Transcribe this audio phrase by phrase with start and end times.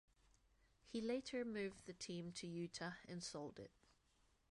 [0.91, 3.69] He later moved the team to Utah and sold it.